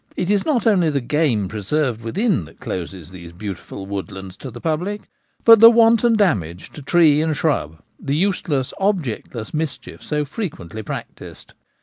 [0.17, 4.59] It is not only the game preserved within that closes these beautiful woodlands to the
[4.59, 5.01] public,
[5.45, 10.81] but the wanton damage to tree and shrub, the use less, objectless mischief so frequently
[10.81, 11.53] practised.